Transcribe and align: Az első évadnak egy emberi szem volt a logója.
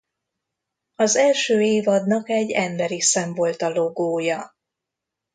Az 0.95 1.15
első 1.15 1.61
évadnak 1.61 2.29
egy 2.29 2.51
emberi 2.51 3.01
szem 3.01 3.33
volt 3.33 3.61
a 3.61 3.69
logója. 3.69 4.55